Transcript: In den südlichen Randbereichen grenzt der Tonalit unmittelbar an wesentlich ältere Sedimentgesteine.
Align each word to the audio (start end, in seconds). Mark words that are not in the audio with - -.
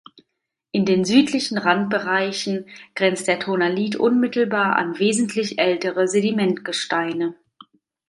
In 0.71 0.83
den 0.85 1.05
südlichen 1.05 1.59
Randbereichen 1.59 2.65
grenzt 2.95 3.27
der 3.27 3.39
Tonalit 3.39 3.95
unmittelbar 3.95 4.75
an 4.77 4.97
wesentlich 4.97 5.59
ältere 5.59 6.07
Sedimentgesteine. 6.07 7.35